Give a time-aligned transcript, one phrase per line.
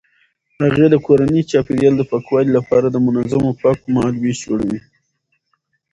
[0.61, 4.79] هغې د کورني چاپیریال د پاکوالي لپاره د منظمو پاکولو مهالویش جوړوي.